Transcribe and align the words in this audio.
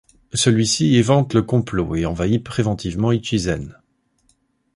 Celui-ci 0.33 0.95
évente 0.95 1.35
le 1.35 1.43
complot, 1.43 1.95
et 1.95 2.07
envahit 2.07 2.43
préventivement 2.43 3.11
Ichizen. 3.11 3.77